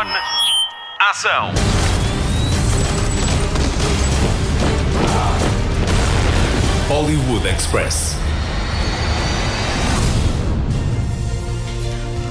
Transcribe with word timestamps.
On. 0.00 0.06
Ação. 0.98 1.52
Hollywood 6.88 7.46
Express. 7.46 8.16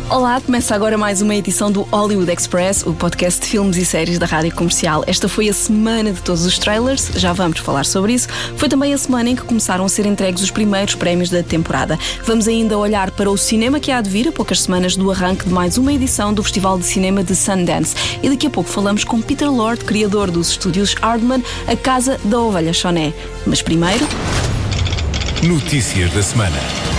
Olá, 0.09 0.41
começa 0.41 0.73
agora 0.73 0.97
mais 0.97 1.21
uma 1.21 1.35
edição 1.35 1.71
do 1.71 1.83
Hollywood 1.83 2.31
Express, 2.31 2.83
o 2.83 2.95
podcast 2.95 3.41
de 3.41 3.45
filmes 3.45 3.77
e 3.77 3.85
séries 3.85 4.17
da 4.17 4.25
rádio 4.25 4.51
comercial. 4.55 5.03
Esta 5.05 5.29
foi 5.29 5.47
a 5.47 5.53
semana 5.53 6.11
de 6.11 6.19
todos 6.19 6.47
os 6.47 6.57
trailers, 6.57 7.11
já 7.15 7.31
vamos 7.31 7.59
falar 7.59 7.85
sobre 7.85 8.13
isso. 8.13 8.27
Foi 8.57 8.67
também 8.67 8.91
a 8.91 8.97
semana 8.97 9.29
em 9.29 9.35
que 9.35 9.43
começaram 9.43 9.85
a 9.85 9.89
ser 9.89 10.07
entregues 10.07 10.41
os 10.41 10.49
primeiros 10.49 10.95
prémios 10.95 11.29
da 11.29 11.43
temporada. 11.43 11.97
Vamos 12.25 12.47
ainda 12.47 12.75
olhar 12.75 13.11
para 13.11 13.29
o 13.29 13.37
cinema 13.37 13.79
que 13.79 13.91
há 13.91 14.01
de 14.01 14.09
vir 14.09 14.27
a 14.27 14.31
poucas 14.31 14.61
semanas 14.61 14.95
do 14.95 15.11
arranque 15.11 15.45
de 15.45 15.53
mais 15.53 15.77
uma 15.77 15.93
edição 15.93 16.33
do 16.33 16.41
Festival 16.41 16.79
de 16.79 16.87
Cinema 16.87 17.23
de 17.23 17.35
Sundance. 17.35 17.95
E 18.23 18.29
daqui 18.29 18.47
a 18.47 18.49
pouco 18.49 18.67
falamos 18.67 19.03
com 19.03 19.21
Peter 19.21 19.51
Lord, 19.51 19.85
criador 19.85 20.31
dos 20.31 20.49
estúdios 20.49 20.95
Hardman, 20.95 21.43
a 21.67 21.75
casa 21.75 22.19
da 22.23 22.39
ovelha 22.39 22.73
Choné. 22.73 23.13
Mas 23.45 23.61
primeiro. 23.61 24.07
Notícias 25.43 26.11
da 26.13 26.23
semana. 26.23 26.98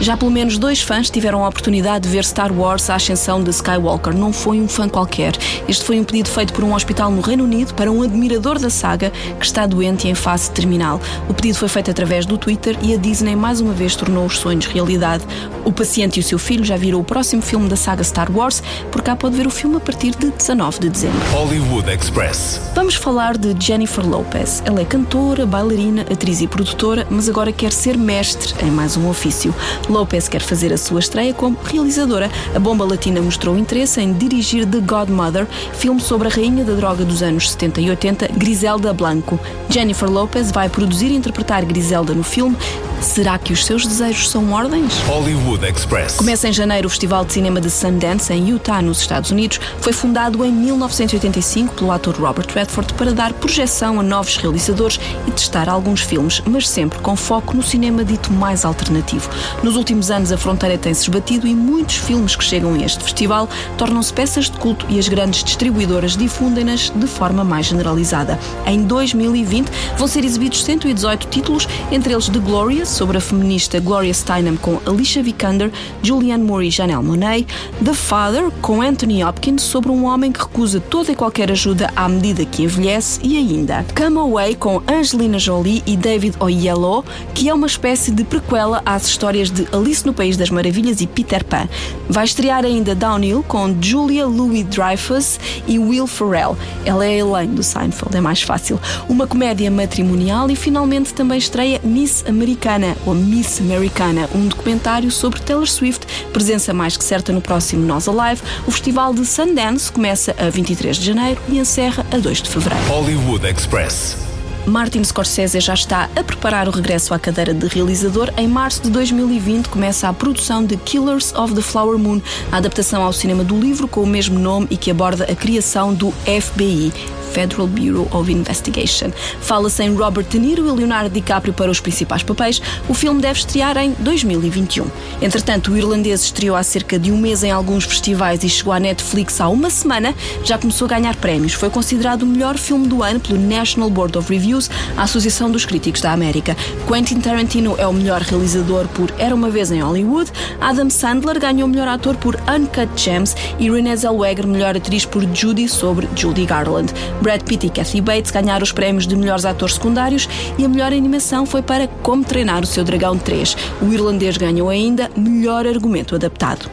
Já 0.00 0.14
pelo 0.14 0.30
menos 0.30 0.58
dois 0.58 0.82
fãs 0.82 1.08
tiveram 1.08 1.42
a 1.44 1.48
oportunidade 1.48 2.04
de 2.04 2.10
ver 2.10 2.24
Star 2.24 2.52
Wars 2.52 2.90
A 2.90 2.96
Ascensão 2.96 3.42
de 3.42 3.50
Skywalker. 3.50 4.14
Não 4.14 4.30
foi 4.32 4.60
um 4.60 4.68
fã 4.68 4.88
qualquer. 4.88 5.34
Este 5.66 5.82
foi 5.84 5.98
um 5.98 6.04
pedido 6.04 6.28
feito 6.28 6.52
por 6.52 6.62
um 6.62 6.74
hospital 6.74 7.10
no 7.10 7.22
Reino 7.22 7.44
Unido 7.44 7.72
para 7.74 7.90
um 7.90 8.02
admirador 8.02 8.58
da 8.58 8.68
saga 8.68 9.10
que 9.40 9.46
está 9.46 9.66
doente 9.66 10.06
e 10.06 10.10
em 10.10 10.14
fase 10.14 10.50
terminal. 10.50 11.00
O 11.28 11.34
pedido 11.34 11.58
foi 11.58 11.68
feito 11.68 11.90
através 11.90 12.26
do 12.26 12.36
Twitter 12.36 12.76
e 12.82 12.94
a 12.94 12.98
Disney 12.98 13.34
mais 13.34 13.60
uma 13.60 13.72
vez 13.72 13.96
tornou 13.96 14.26
os 14.26 14.38
sonhos 14.38 14.66
realidade. 14.66 15.24
O 15.64 15.72
paciente 15.72 16.18
e 16.18 16.20
o 16.20 16.22
seu 16.22 16.38
filho 16.38 16.64
já 16.64 16.76
viram 16.76 17.00
o 17.00 17.04
próximo 17.04 17.40
filme 17.40 17.68
da 17.68 17.76
saga 17.76 18.04
Star 18.04 18.30
Wars, 18.30 18.62
por 18.92 19.02
cá 19.02 19.16
pode 19.16 19.34
ver 19.34 19.46
o 19.46 19.50
filme 19.50 19.76
a 19.76 19.80
partir 19.80 20.14
de 20.14 20.30
19 20.30 20.78
de 20.78 20.90
dezembro. 20.90 21.18
Hollywood 21.32 21.90
Express. 21.90 22.60
Vamos 22.74 22.94
falar 22.94 23.38
de 23.38 23.56
Jennifer 23.58 24.06
Lopez. 24.06 24.62
Ela 24.66 24.82
é 24.82 24.84
cantora, 24.84 25.46
bailarina, 25.46 26.02
atriz 26.02 26.42
e 26.42 26.46
produtora, 26.46 27.06
mas 27.10 27.28
agora 27.28 27.50
quer 27.50 27.72
ser 27.72 27.96
mestre 27.96 28.54
em 28.62 28.70
mais 28.70 28.96
um 28.96 29.08
ofício. 29.08 29.54
Lopez 29.88 30.28
quer 30.28 30.40
fazer 30.40 30.72
a 30.72 30.78
sua 30.78 31.00
estreia 31.00 31.32
como 31.32 31.56
realizadora. 31.64 32.30
A 32.54 32.58
bomba 32.58 32.84
latina 32.84 33.20
mostrou 33.20 33.56
interesse 33.56 34.00
em 34.00 34.12
dirigir 34.12 34.66
The 34.66 34.80
Godmother, 34.80 35.46
filme 35.74 36.00
sobre 36.00 36.28
a 36.28 36.30
rainha 36.30 36.64
da 36.64 36.74
droga 36.74 37.04
dos 37.04 37.22
anos 37.22 37.50
70 37.50 37.80
e 37.80 37.90
80, 37.90 38.28
Griselda 38.36 38.92
Blanco. 38.92 39.38
Jennifer 39.68 40.10
Lopez 40.10 40.50
vai 40.50 40.68
produzir 40.68 41.10
e 41.10 41.16
interpretar 41.16 41.64
Griselda 41.64 42.14
no 42.14 42.22
filme. 42.22 42.56
Será 43.00 43.38
que 43.38 43.52
os 43.52 43.64
seus 43.64 43.86
desejos 43.86 44.30
são 44.30 44.52
ordens? 44.52 44.92
Hollywood 45.06 45.64
Express. 45.66 46.16
Começa 46.16 46.48
em 46.48 46.52
janeiro 46.52 46.86
o 46.86 46.90
Festival 46.90 47.24
de 47.24 47.34
Cinema 47.34 47.60
de 47.60 47.70
Sundance, 47.70 48.32
em 48.32 48.48
Utah, 48.48 48.80
nos 48.80 49.00
Estados 49.00 49.30
Unidos. 49.30 49.60
Foi 49.80 49.92
fundado 49.92 50.44
em 50.44 50.50
1985 50.50 51.74
pelo 51.74 51.92
ator 51.92 52.16
Robert 52.16 52.46
Redford 52.52 52.94
para 52.94 53.12
dar 53.12 53.32
projeção 53.34 54.00
a 54.00 54.02
novos 54.02 54.36
realizadores 54.36 54.98
e 55.26 55.30
testar 55.30 55.68
alguns 55.68 56.00
filmes, 56.00 56.42
mas 56.46 56.68
sempre 56.68 56.98
com 57.00 57.14
foco 57.14 57.54
no 57.54 57.62
cinema 57.62 58.04
dito 58.04 58.32
mais 58.32 58.64
alternativo. 58.64 59.28
Nos 59.62 59.75
últimos 59.76 60.10
anos, 60.10 60.32
a 60.32 60.36
fronteira 60.36 60.76
tem-se 60.76 61.02
esbatido 61.02 61.46
e 61.46 61.54
muitos 61.54 61.96
filmes 61.96 62.34
que 62.34 62.42
chegam 62.42 62.74
a 62.74 62.78
este 62.78 63.02
festival 63.02 63.48
tornam-se 63.76 64.12
peças 64.12 64.50
de 64.50 64.58
culto 64.58 64.86
e 64.88 64.98
as 64.98 65.08
grandes 65.08 65.44
distribuidoras 65.44 66.16
difundem-nas 66.16 66.90
de 66.90 67.06
forma 67.06 67.44
mais 67.44 67.66
generalizada. 67.66 68.38
Em 68.66 68.82
2020, 68.82 69.70
vão 69.96 70.08
ser 70.08 70.24
exibidos 70.24 70.64
118 70.64 71.28
títulos, 71.28 71.68
entre 71.92 72.12
eles 72.12 72.28
The 72.28 72.38
Glorious, 72.38 72.88
sobre 72.88 73.18
a 73.18 73.20
feminista 73.20 73.78
Gloria 73.78 74.14
Steinem 74.14 74.56
com 74.56 74.80
Alicia 74.86 75.22
Vikander, 75.22 75.70
Julianne 76.02 76.44
Moore 76.44 76.68
e 76.68 76.70
Janelle 76.70 77.04
Monáe, 77.04 77.46
The 77.84 77.94
Father, 77.94 78.50
com 78.62 78.80
Anthony 78.80 79.22
Hopkins, 79.22 79.62
sobre 79.62 79.90
um 79.90 80.04
homem 80.06 80.32
que 80.32 80.40
recusa 80.40 80.80
toda 80.80 81.12
e 81.12 81.14
qualquer 81.14 81.50
ajuda 81.50 81.90
à 81.94 82.08
medida 82.08 82.44
que 82.44 82.62
envelhece, 82.62 83.20
e 83.22 83.36
ainda 83.36 83.84
Come 83.96 84.18
Away, 84.18 84.54
com 84.54 84.82
Angelina 84.88 85.38
Jolie 85.38 85.82
e 85.86 85.96
David 85.96 86.36
Oyelowo, 86.40 87.04
que 87.34 87.48
é 87.48 87.54
uma 87.54 87.66
espécie 87.66 88.10
de 88.10 88.24
prequela 88.24 88.82
às 88.84 89.06
histórias 89.06 89.50
de 89.50 89.65
Alice 89.72 90.06
no 90.06 90.12
País 90.12 90.36
das 90.36 90.50
Maravilhas 90.50 91.00
e 91.00 91.06
Peter 91.06 91.44
Pan. 91.44 91.68
Vai 92.08 92.24
estrear 92.24 92.64
ainda 92.64 92.94
Downhill 92.94 93.42
com 93.42 93.76
Julia 93.80 94.26
Louis-Dreyfus 94.26 95.38
e 95.66 95.78
Will 95.78 96.06
Ferrell. 96.06 96.56
Ela 96.84 97.04
é 97.04 97.10
a 97.10 97.18
Elaine 97.18 97.54
do 97.54 97.62
Seinfeld, 97.62 98.16
é 98.16 98.20
mais 98.20 98.42
fácil. 98.42 98.80
Uma 99.08 99.26
comédia 99.26 99.70
matrimonial 99.70 100.50
e 100.50 100.56
finalmente 100.56 101.12
também 101.14 101.38
estreia 101.38 101.80
Miss 101.82 102.24
Americana, 102.26 102.96
ou 103.04 103.14
Miss 103.14 103.60
Americana, 103.60 104.28
um 104.34 104.46
documentário 104.46 105.10
sobre 105.10 105.40
Taylor 105.40 105.66
Swift, 105.66 106.06
presença 106.32 106.72
mais 106.72 106.96
que 106.96 107.04
certa 107.04 107.32
no 107.32 107.40
próximo 107.40 107.86
Nós 107.86 108.08
Alive. 108.08 108.42
O 108.66 108.70
festival 108.70 109.14
de 109.14 109.24
Sundance 109.24 109.90
começa 109.90 110.34
a 110.38 110.50
23 110.50 110.96
de 110.96 111.06
janeiro 111.06 111.40
e 111.48 111.58
encerra 111.58 112.04
a 112.12 112.18
2 112.18 112.42
de 112.42 112.50
fevereiro. 112.50 112.84
Hollywood 112.88 113.46
Express. 113.46 114.35
Martin 114.66 115.04
Scorsese 115.04 115.60
já 115.60 115.74
está 115.74 116.10
a 116.16 116.24
preparar 116.24 116.66
o 116.68 116.72
regresso 116.72 117.14
à 117.14 117.18
cadeira 117.20 117.54
de 117.54 117.68
realizador. 117.68 118.32
Em 118.36 118.48
março 118.48 118.82
de 118.82 118.90
2020 118.90 119.68
começa 119.68 120.08
a 120.08 120.12
produção 120.12 120.64
de 120.64 120.76
Killers 120.76 121.32
of 121.34 121.54
the 121.54 121.62
Flower 121.62 121.96
Moon, 121.96 122.20
a 122.50 122.56
adaptação 122.56 123.02
ao 123.02 123.12
cinema 123.12 123.44
do 123.44 123.58
livro 123.58 123.86
com 123.86 124.02
o 124.02 124.06
mesmo 124.06 124.38
nome 124.38 124.66
e 124.68 124.76
que 124.76 124.90
aborda 124.90 125.24
a 125.24 125.36
criação 125.36 125.94
do 125.94 126.10
FBI. 126.12 126.92
Federal 127.36 127.66
Bureau 127.66 128.08
of 128.12 128.32
Investigation. 128.32 129.10
Fala-se 129.42 129.82
em 129.82 129.94
Robert 129.94 130.24
De 130.24 130.38
Niro 130.38 130.66
e 130.66 130.72
Leonardo 130.72 131.10
DiCaprio 131.10 131.52
para 131.52 131.70
os 131.70 131.80
principais 131.80 132.22
papéis. 132.22 132.62
O 132.88 132.94
filme 132.94 133.20
deve 133.20 133.38
estrear 133.40 133.76
em 133.76 133.90
2021. 133.98 134.86
Entretanto, 135.20 135.70
o 135.70 135.76
irlandês 135.76 136.22
estreou 136.22 136.56
há 136.56 136.62
cerca 136.62 136.98
de 136.98 137.12
um 137.12 137.18
mês 137.18 137.42
em 137.42 137.50
alguns 137.50 137.84
festivais 137.84 138.42
e 138.42 138.48
chegou 138.48 138.72
à 138.72 138.80
Netflix 138.80 139.38
há 139.38 139.48
uma 139.50 139.68
semana. 139.68 140.14
Já 140.44 140.56
começou 140.56 140.86
a 140.86 140.88
ganhar 140.88 141.14
prémios. 141.16 141.52
Foi 141.52 141.68
considerado 141.68 142.22
o 142.22 142.26
melhor 142.26 142.56
filme 142.56 142.86
do 142.86 143.02
ano 143.02 143.20
pelo 143.20 143.38
National 143.38 143.90
Board 143.90 144.16
of 144.16 144.34
Reviews, 144.56 144.70
a 144.96 145.02
Associação 145.02 145.50
dos 145.50 145.64
Críticos 145.64 146.00
da 146.00 146.12
América. 146.12 146.56
Quentin 146.88 147.20
Tarantino 147.20 147.74
é 147.78 147.86
o 147.86 147.92
melhor 147.92 148.22
realizador 148.22 148.86
por 148.88 149.12
Era 149.18 149.34
uma 149.34 149.50
vez 149.50 149.70
em 149.70 149.80
Hollywood. 149.80 150.30
Adam 150.60 150.90
Sandler 150.90 151.38
ganhou 151.38 151.68
o 151.68 151.70
melhor 151.70 151.88
ator 151.88 152.16
por 152.16 152.36
Uncut 152.48 152.88
Gems 152.96 153.36
e 153.58 153.70
Renée 153.70 153.96
Zellweger 153.96 154.46
melhor 154.46 154.76
atriz 154.76 155.04
por 155.04 155.22
Judy 155.34 155.68
sobre 155.68 156.08
Judy 156.16 156.46
Garland. 156.46 156.92
Brad 157.20 157.42
Pitt 157.42 157.66
e 157.66 157.70
Kathy 157.70 158.00
Bates 158.00 158.30
ganharam 158.30 158.62
os 158.62 158.72
prémios 158.72 159.06
de 159.06 159.14
melhores 159.16 159.44
atores 159.44 159.74
secundários 159.74 160.28
e 160.58 160.64
a 160.64 160.68
melhor 160.68 160.92
animação 160.92 161.46
foi 161.46 161.62
para 161.62 161.86
Como 162.02 162.24
Treinar 162.24 162.62
o 162.62 162.66
Seu 162.66 162.84
Dragão 162.84 163.18
3. 163.18 163.56
O 163.82 163.92
irlandês 163.92 164.36
ganhou 164.36 164.68
ainda 164.68 165.10
melhor 165.16 165.66
argumento 165.66 166.14
adaptado. 166.14 166.70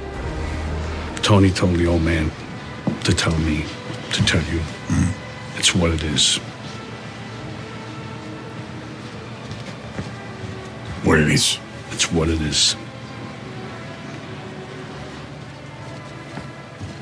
Tony 1.22 1.52
told 1.52 1.78
the 1.78 1.88
old 1.88 2.04
man 2.04 2.30
to 3.04 3.14
tell 3.14 3.38
me 3.40 3.64
to 4.12 4.24
tell 4.24 4.42
you. 4.52 4.62
It's 5.58 5.74
what 5.74 5.94
it 5.94 6.04
is. 6.04 6.42
What 11.04 11.20
it 11.20 11.30
is? 11.30 11.60
It's 11.92 12.12
what 12.12 12.30
it 12.30 12.42
is. 12.42 12.76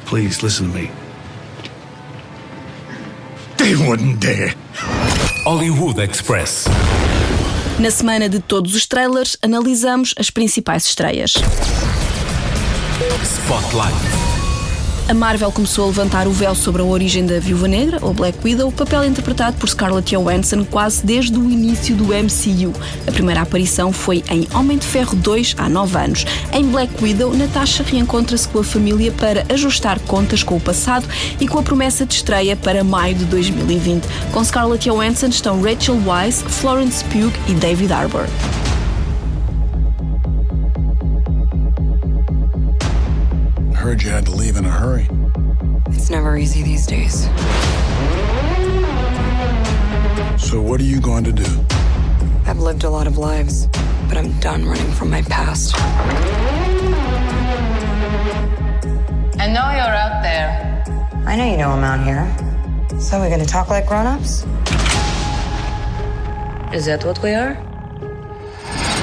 Please 0.05 0.43
listen 0.43 0.71
to 0.71 0.77
me. 0.77 0.91
They 3.57 3.75
wouldn't 3.75 4.19
dare. 4.19 4.55
Hollywood 5.45 5.99
Express. 5.99 6.67
Na 7.79 7.89
semana 7.91 8.27
de 8.27 8.39
todos 8.39 8.75
os 8.75 8.85
trailers, 8.85 9.37
analisamos 9.41 10.13
as 10.17 10.29
principais 10.29 10.85
estreias. 10.85 11.33
Spotlight. 13.23 14.30
A 15.07 15.13
Marvel 15.13 15.51
começou 15.51 15.85
a 15.85 15.87
levantar 15.87 16.27
o 16.27 16.31
véu 16.31 16.55
sobre 16.55 16.81
a 16.81 16.85
origem 16.85 17.25
da 17.25 17.39
Viúva 17.39 17.67
Negra, 17.67 17.97
ou 18.01 18.13
Black 18.13 18.37
Widow, 18.43 18.71
papel 18.71 19.03
interpretado 19.03 19.57
por 19.57 19.67
Scarlett 19.67 20.15
Johansson 20.15 20.63
quase 20.63 21.05
desde 21.05 21.37
o 21.37 21.43
início 21.43 21.95
do 21.95 22.05
MCU. 22.05 22.73
A 23.05 23.11
primeira 23.11 23.41
aparição 23.41 23.91
foi 23.91 24.23
em 24.29 24.47
Homem 24.53 24.77
de 24.77 24.85
Ferro 24.85 25.15
2 25.15 25.55
há 25.57 25.67
9 25.67 25.97
anos. 25.97 26.25
Em 26.53 26.65
Black 26.65 26.93
Widow, 27.03 27.35
Natasha 27.35 27.83
reencontra-se 27.83 28.47
com 28.47 28.59
a 28.59 28.63
família 28.63 29.11
para 29.11 29.45
ajustar 29.49 29.99
contas 29.99 30.43
com 30.43 30.55
o 30.55 30.61
passado 30.61 31.05
e 31.39 31.47
com 31.47 31.59
a 31.59 31.63
promessa 31.63 32.05
de 32.05 32.13
estreia 32.13 32.55
para 32.55 32.83
maio 32.83 33.15
de 33.15 33.25
2020. 33.25 34.03
Com 34.31 34.43
Scarlett 34.43 34.89
Johansson 34.89 35.27
estão 35.27 35.61
Rachel 35.61 35.99
Weisz, 36.05 36.41
Florence 36.47 37.03
Pugh 37.05 37.33
e 37.47 37.53
David 37.53 37.91
Harbour. 37.91 38.27
Heard 43.91 44.03
you 44.03 44.09
had 44.11 44.25
to 44.27 44.31
leave 44.31 44.55
in 44.55 44.63
a 44.63 44.69
hurry. 44.69 45.09
It's 45.87 46.09
never 46.09 46.37
easy 46.37 46.63
these 46.63 46.87
days. 46.87 47.23
So 50.41 50.61
what 50.61 50.79
are 50.79 50.85
you 50.85 51.01
going 51.01 51.25
to 51.25 51.33
do? 51.33 51.65
I've 52.45 52.59
lived 52.59 52.85
a 52.85 52.89
lot 52.89 53.05
of 53.05 53.17
lives, 53.17 53.67
but 54.07 54.15
I'm 54.15 54.31
done 54.39 54.65
running 54.65 54.93
from 54.93 55.09
my 55.09 55.21
past. 55.23 55.75
I 59.37 59.47
know 59.51 59.67
you're 59.75 59.97
out 60.05 60.23
there. 60.23 60.85
I 61.27 61.35
know 61.35 61.51
you 61.51 61.57
know 61.57 61.71
I'm 61.71 61.83
out 61.83 62.01
here. 62.05 62.97
So 62.97 63.19
we're 63.19 63.29
gonna 63.29 63.45
talk 63.45 63.67
like 63.67 63.87
grown-ups? 63.87 64.45
Is 66.73 66.85
that 66.85 67.03
what 67.03 67.21
we 67.21 67.31
are? 67.31 67.55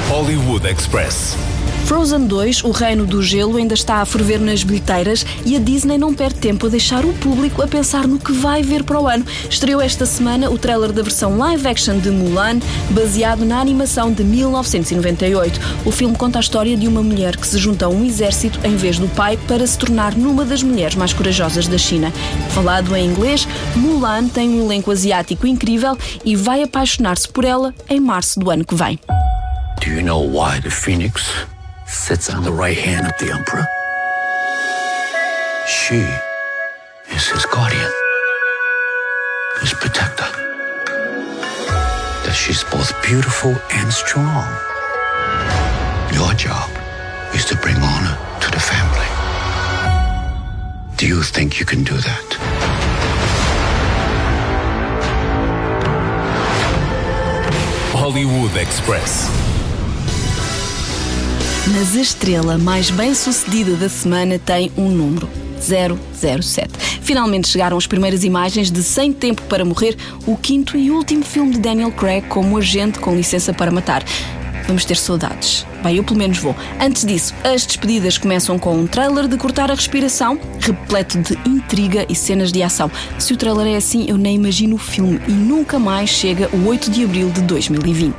Hollywood 0.08 0.64
Express. 0.64 1.47
Frozen 1.88 2.26
2, 2.26 2.64
O 2.64 2.70
Reino 2.70 3.06
do 3.06 3.22
Gelo, 3.22 3.56
ainda 3.56 3.72
está 3.72 4.02
a 4.02 4.04
ferver 4.04 4.38
nas 4.38 4.62
bilheteiras 4.62 5.24
e 5.46 5.56
a 5.56 5.58
Disney 5.58 5.96
não 5.96 6.12
perde 6.12 6.34
tempo 6.34 6.66
a 6.66 6.68
deixar 6.68 7.02
o 7.02 7.14
público 7.14 7.62
a 7.62 7.66
pensar 7.66 8.06
no 8.06 8.18
que 8.18 8.30
vai 8.30 8.62
ver 8.62 8.84
para 8.84 9.00
o 9.00 9.08
ano. 9.08 9.24
Estreou 9.48 9.80
esta 9.80 10.04
semana 10.04 10.50
o 10.50 10.58
trailer 10.58 10.92
da 10.92 11.02
versão 11.02 11.38
live 11.38 11.66
action 11.66 11.98
de 11.98 12.10
Mulan, 12.10 12.58
baseado 12.90 13.42
na 13.42 13.58
animação 13.58 14.12
de 14.12 14.22
1998. 14.22 15.58
O 15.86 15.90
filme 15.90 16.14
conta 16.14 16.38
a 16.38 16.42
história 16.42 16.76
de 16.76 16.86
uma 16.86 17.02
mulher 17.02 17.38
que 17.38 17.46
se 17.46 17.56
junta 17.56 17.86
a 17.86 17.88
um 17.88 18.04
exército 18.04 18.60
em 18.64 18.76
vez 18.76 18.98
do 18.98 19.08
pai 19.08 19.38
para 19.48 19.66
se 19.66 19.78
tornar 19.78 20.14
numa 20.14 20.44
das 20.44 20.62
mulheres 20.62 20.94
mais 20.94 21.14
corajosas 21.14 21.66
da 21.68 21.78
China. 21.78 22.12
Falado 22.50 22.94
em 22.94 23.06
inglês, 23.06 23.48
Mulan 23.74 24.28
tem 24.28 24.50
um 24.50 24.66
elenco 24.66 24.90
asiático 24.90 25.46
incrível 25.46 25.96
e 26.22 26.36
vai 26.36 26.62
apaixonar-se 26.62 27.26
por 27.30 27.46
ela 27.46 27.74
em 27.88 27.98
março 27.98 28.38
do 28.38 28.50
ano 28.50 28.62
que 28.62 28.74
vem. 28.74 29.00
Do 29.82 29.90
you 29.90 30.02
know 30.02 30.22
why 30.22 30.60
the 30.60 30.68
phoenix 30.68 31.48
sits 31.88 32.28
on 32.28 32.42
the 32.42 32.52
right 32.52 32.76
hand 32.76 33.06
of 33.06 33.16
the 33.18 33.32
emperor? 33.32 33.66
She 35.66 36.04
is 37.14 37.26
his 37.28 37.46
guardian, 37.46 37.90
his 39.60 39.72
protector. 39.72 40.28
That 42.24 42.34
she's 42.34 42.62
both 42.64 42.92
beautiful 43.02 43.56
and 43.72 43.92
strong. 43.92 44.46
Your 46.12 46.34
job 46.34 46.70
is 47.34 47.44
to 47.46 47.56
bring 47.56 47.76
honor 47.76 48.16
to 48.40 48.50
the 48.50 48.60
family. 48.60 49.08
Do 50.96 51.06
you 51.06 51.22
think 51.22 51.58
you 51.58 51.64
can 51.64 51.84
do 51.84 51.94
that? 51.94 52.28
Hollywood 57.92 58.56
Express. 58.56 59.57
Mas 61.72 61.96
a 61.96 62.00
estrela 62.00 62.56
mais 62.56 62.90
bem 62.90 63.14
sucedida 63.14 63.76
da 63.76 63.88
semana 63.88 64.38
tem 64.38 64.72
um 64.76 64.88
número. 64.88 65.28
007. 65.60 66.68
Finalmente 67.02 67.48
chegaram 67.48 67.76
as 67.76 67.86
primeiras 67.86 68.24
imagens 68.24 68.70
de 68.70 68.82
Sem 68.82 69.12
Tempo 69.12 69.42
para 69.42 69.64
Morrer, 69.64 69.96
o 70.26 70.36
quinto 70.36 70.78
e 70.78 70.90
último 70.90 71.24
filme 71.24 71.52
de 71.52 71.58
Daniel 71.58 71.92
Craig 71.92 72.26
como 72.28 72.56
agente 72.56 72.98
com 72.98 73.14
licença 73.14 73.52
para 73.52 73.70
matar. 73.70 74.02
Vamos 74.66 74.84
ter 74.84 74.96
saudades. 74.96 75.66
Bem, 75.82 75.96
eu 75.96 76.04
pelo 76.04 76.18
menos 76.18 76.38
vou. 76.38 76.54
Antes 76.80 77.04
disso, 77.04 77.34
as 77.44 77.66
despedidas 77.66 78.16
começam 78.16 78.58
com 78.58 78.74
um 78.74 78.86
trailer 78.86 79.26
de 79.26 79.36
cortar 79.36 79.70
a 79.70 79.74
respiração, 79.74 80.38
repleto 80.60 81.18
de 81.18 81.38
intriga 81.46 82.06
e 82.08 82.14
cenas 82.14 82.52
de 82.52 82.62
ação. 82.62 82.90
Se 83.18 83.32
o 83.32 83.36
trailer 83.36 83.66
é 83.66 83.76
assim, 83.76 84.06
eu 84.08 84.16
nem 84.16 84.36
imagino 84.36 84.76
o 84.76 84.78
filme 84.78 85.20
e 85.26 85.32
nunca 85.32 85.78
mais 85.78 86.08
chega 86.08 86.48
o 86.52 86.66
8 86.66 86.90
de 86.90 87.04
abril 87.04 87.30
de 87.30 87.42
2020. 87.42 88.14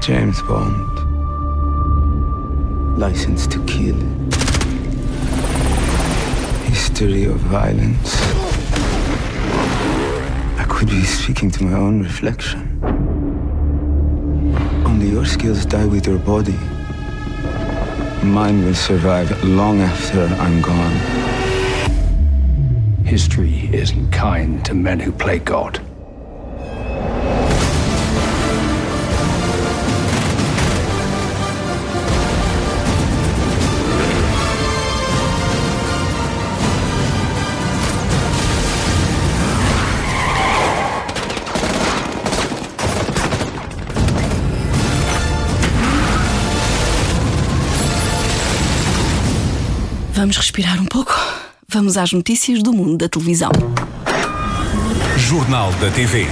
James 0.00 0.40
Bond. 0.42 0.99
License 2.96 3.46
to 3.46 3.64
kill. 3.66 3.96
History 6.68 7.24
of 7.24 7.36
violence. 7.36 8.16
I 10.58 10.64
could 10.68 10.88
be 10.88 11.02
speaking 11.04 11.50
to 11.52 11.64
my 11.64 11.78
own 11.78 12.02
reflection. 12.02 12.80
Only 14.84 15.08
your 15.08 15.24
skills 15.24 15.64
die 15.64 15.86
with 15.86 16.06
your 16.06 16.18
body. 16.18 16.58
Mine 18.22 18.64
will 18.64 18.74
survive 18.74 19.44
long 19.44 19.80
after 19.80 20.26
I'm 20.38 20.60
gone. 20.60 20.96
History 23.06 23.70
isn't 23.72 24.10
kind 24.10 24.64
to 24.66 24.74
men 24.74 25.00
who 25.00 25.10
play 25.10 25.38
God. 25.38 25.80
Vamos 50.20 50.36
respirar 50.36 50.78
um 50.78 50.84
pouco? 50.84 51.18
Vamos 51.66 51.96
às 51.96 52.12
notícias 52.12 52.62
do 52.62 52.74
mundo 52.74 52.98
da 52.98 53.08
televisão. 53.08 53.50
Jornal 55.16 55.72
da 55.80 55.90
TV. 55.90 56.26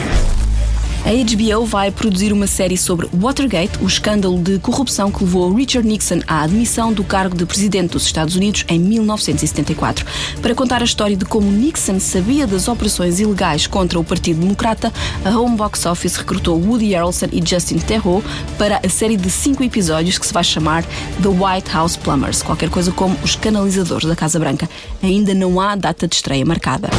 A 1.04 1.10
HBO 1.10 1.64
vai 1.64 1.90
produzir 1.90 2.32
uma 2.32 2.46
série 2.46 2.76
sobre 2.76 3.08
Watergate, 3.14 3.78
o 3.80 3.86
escândalo 3.86 4.42
de 4.42 4.58
corrupção 4.58 5.10
que 5.10 5.22
levou 5.24 5.54
Richard 5.54 5.88
Nixon 5.88 6.20
à 6.26 6.42
admissão 6.42 6.92
do 6.92 7.02
cargo 7.02 7.36
de 7.36 7.46
presidente 7.46 7.92
dos 7.92 8.04
Estados 8.04 8.36
Unidos 8.36 8.64
em 8.68 8.78
1974. 8.78 10.04
Para 10.42 10.54
contar 10.54 10.82
a 10.82 10.84
história 10.84 11.16
de 11.16 11.24
como 11.24 11.50
Nixon 11.50 11.98
sabia 12.00 12.46
das 12.46 12.68
operações 12.68 13.20
ilegais 13.20 13.66
contra 13.66 13.98
o 13.98 14.04
Partido 14.04 14.40
Democrata, 14.40 14.92
a 15.24 15.30
Home 15.30 15.56
Box 15.56 15.86
Office 15.86 16.16
recrutou 16.16 16.60
Woody 16.60 16.92
Harrelson 16.92 17.28
e 17.32 17.42
Justin 17.46 17.78
Theroux 17.78 18.22
para 18.58 18.80
a 18.84 18.88
série 18.88 19.16
de 19.16 19.30
cinco 19.30 19.62
episódios 19.62 20.18
que 20.18 20.26
se 20.26 20.34
vai 20.34 20.44
chamar 20.44 20.84
The 21.22 21.28
White 21.28 21.70
House 21.72 21.96
Plumbers, 21.96 22.42
qualquer 22.42 22.68
coisa 22.68 22.92
como 22.92 23.16
os 23.22 23.34
canalizadores 23.34 24.06
da 24.06 24.16
Casa 24.16 24.38
Branca. 24.38 24.68
Ainda 25.02 25.32
não 25.32 25.60
há 25.60 25.74
data 25.74 26.06
de 26.06 26.16
estreia 26.16 26.44
marcada. 26.44 26.90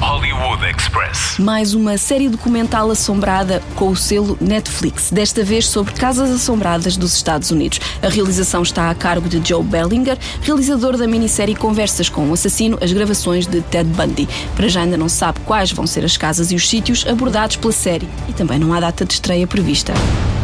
Hollywood 0.00 0.39
Express. 0.58 1.38
Mais 1.38 1.74
uma 1.74 1.96
série 1.96 2.28
documental 2.28 2.90
assombrada 2.90 3.62
com 3.76 3.88
o 3.88 3.96
selo 3.96 4.36
Netflix, 4.40 5.10
desta 5.10 5.44
vez 5.44 5.68
sobre 5.68 5.94
casas 5.94 6.28
assombradas 6.28 6.96
dos 6.96 7.14
Estados 7.14 7.52
Unidos. 7.52 7.80
A 8.02 8.08
realização 8.08 8.62
está 8.62 8.90
a 8.90 8.94
cargo 8.94 9.28
de 9.28 9.40
Joe 9.48 9.62
Bellinger, 9.62 10.18
realizador 10.42 10.96
da 10.96 11.06
minissérie 11.06 11.54
Conversas 11.54 12.08
com 12.08 12.28
o 12.28 12.32
Assassino, 12.32 12.76
as 12.82 12.92
gravações 12.92 13.46
de 13.46 13.62
Ted 13.62 13.88
Bundy. 13.90 14.28
Para 14.56 14.68
já 14.68 14.80
ainda 14.80 14.96
não 14.96 15.08
se 15.08 15.16
sabe 15.16 15.38
quais 15.40 15.70
vão 15.70 15.86
ser 15.86 16.04
as 16.04 16.16
casas 16.16 16.50
e 16.50 16.56
os 16.56 16.68
sítios 16.68 17.06
abordados 17.06 17.56
pela 17.56 17.72
série 17.72 18.08
e 18.28 18.32
também 18.32 18.58
não 18.58 18.74
há 18.74 18.80
data 18.80 19.04
de 19.04 19.14
estreia 19.14 19.46
prevista. 19.46 19.94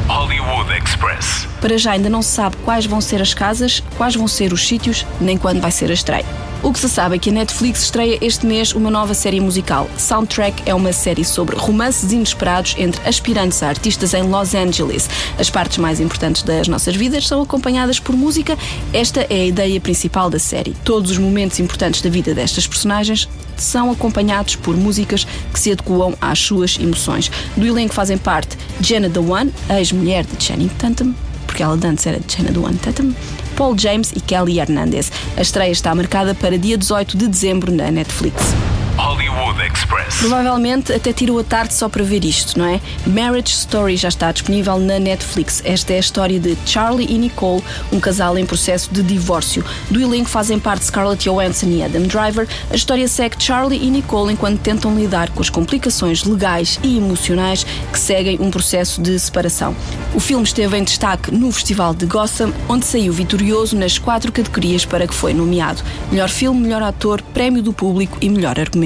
Hollywood 0.08 0.72
Express. 0.72 1.48
Para 1.60 1.76
já 1.76 1.92
ainda 1.92 2.08
não 2.08 2.22
se 2.22 2.30
sabe 2.30 2.56
quais 2.64 2.86
vão 2.86 3.00
ser 3.00 3.20
as 3.20 3.34
casas, 3.34 3.82
quais 3.96 4.14
vão 4.14 4.28
ser 4.28 4.52
os 4.52 4.66
sítios, 4.66 5.04
nem 5.20 5.36
quando 5.36 5.60
vai 5.60 5.72
ser 5.72 5.90
a 5.90 5.94
estreia. 5.94 6.45
O 6.62 6.72
que 6.72 6.80
se 6.80 6.88
sabe 6.88 7.16
é 7.16 7.18
que 7.18 7.30
a 7.30 7.32
Netflix 7.32 7.82
estreia 7.82 8.18
este 8.20 8.46
mês 8.46 8.72
uma 8.72 8.90
nova 8.90 9.14
série 9.14 9.40
musical. 9.40 9.88
Soundtrack 9.96 10.62
é 10.66 10.74
uma 10.74 10.92
série 10.92 11.24
sobre 11.24 11.54
romances 11.54 12.12
inesperados 12.12 12.74
entre 12.78 13.06
aspirantes 13.08 13.62
a 13.62 13.68
artistas 13.68 14.14
em 14.14 14.22
Los 14.22 14.54
Angeles. 14.54 15.08
As 15.38 15.50
partes 15.50 15.78
mais 15.78 16.00
importantes 16.00 16.42
das 16.42 16.66
nossas 16.66 16.96
vidas 16.96 17.26
são 17.26 17.42
acompanhadas 17.42 18.00
por 18.00 18.16
música. 18.16 18.58
Esta 18.92 19.20
é 19.30 19.42
a 19.42 19.46
ideia 19.46 19.80
principal 19.80 20.28
da 20.30 20.38
série. 20.38 20.74
Todos 20.84 21.10
os 21.10 21.18
momentos 21.18 21.60
importantes 21.60 22.00
da 22.00 22.10
vida 22.10 22.34
destas 22.34 22.66
personagens 22.66 23.28
são 23.56 23.90
acompanhados 23.90 24.56
por 24.56 24.76
músicas 24.76 25.26
que 25.52 25.60
se 25.60 25.72
adequam 25.72 26.14
às 26.20 26.38
suas 26.38 26.78
emoções. 26.80 27.30
Do 27.56 27.66
elenco 27.66 27.94
fazem 27.94 28.18
parte 28.18 28.56
Jenna 28.80 29.08
The 29.08 29.20
One, 29.20 29.52
ex-mulher 29.70 30.24
de 30.24 30.42
Channing 30.42 30.68
Tatum, 30.78 31.14
porque 31.46 31.62
ela 31.62 31.78
antes 31.84 32.06
era 32.06 32.20
Jenna 32.26 32.50
The 32.52 32.58
One 32.58 32.76
Tatum, 32.78 33.14
Paul 33.56 33.76
James 33.78 34.12
e 34.14 34.20
Kelly 34.20 34.60
Hernandez. 34.60 35.10
A 35.36 35.42
estreia 35.42 35.72
está 35.72 35.94
marcada 35.94 36.34
para 36.34 36.58
dia 36.58 36.76
18 36.76 37.16
de 37.16 37.26
dezembro 37.26 37.72
na 37.72 37.90
Netflix. 37.90 38.54
Hollywood 38.96 39.60
Express. 39.62 40.16
Provavelmente 40.18 40.92
até 40.92 41.12
tirou 41.12 41.38
a 41.38 41.44
tarde 41.44 41.74
só 41.74 41.88
para 41.88 42.02
ver 42.02 42.24
isto, 42.24 42.58
não 42.58 42.66
é? 42.66 42.80
Marriage 43.06 43.52
Story 43.52 43.96
já 43.96 44.08
está 44.08 44.32
disponível 44.32 44.78
na 44.78 44.98
Netflix. 44.98 45.62
Esta 45.64 45.92
é 45.92 45.96
a 45.96 46.00
história 46.00 46.40
de 46.40 46.56
Charlie 46.64 47.06
e 47.10 47.18
Nicole, 47.18 47.62
um 47.92 48.00
casal 48.00 48.38
em 48.38 48.46
processo 48.46 48.92
de 48.92 49.02
divórcio. 49.02 49.64
Do 49.90 50.00
elenco 50.00 50.28
fazem 50.28 50.58
parte 50.58 50.86
Scarlett 50.86 51.24
Johansson 51.24 51.66
e 51.66 51.82
Adam 51.82 52.02
Driver. 52.02 52.48
A 52.70 52.74
história 52.74 53.06
segue 53.06 53.36
Charlie 53.38 53.82
e 53.82 53.90
Nicole 53.90 54.32
enquanto 54.32 54.60
tentam 54.60 54.94
lidar 54.96 55.30
com 55.30 55.42
as 55.42 55.50
complicações 55.50 56.24
legais 56.24 56.80
e 56.82 56.96
emocionais 56.96 57.64
que 57.92 57.98
seguem 57.98 58.38
um 58.40 58.50
processo 58.50 59.02
de 59.02 59.18
separação. 59.18 59.76
O 60.14 60.20
filme 60.20 60.44
esteve 60.44 60.76
em 60.78 60.84
destaque 60.84 61.30
no 61.30 61.52
Festival 61.52 61.94
de 61.94 62.06
Gotham, 62.06 62.52
onde 62.68 62.86
saiu 62.86 63.12
vitorioso 63.12 63.76
nas 63.76 63.98
quatro 63.98 64.32
categorias 64.32 64.84
para 64.84 65.06
que 65.06 65.14
foi 65.14 65.34
nomeado: 65.34 65.82
melhor 66.10 66.28
filme, 66.28 66.60
melhor 66.60 66.82
ator, 66.82 67.20
prémio 67.20 67.62
do 67.62 67.72
público 67.72 68.16
e 68.20 68.28
melhor 68.30 68.58
argumento. 68.58 68.85